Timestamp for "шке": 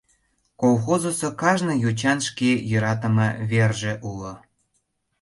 2.27-2.51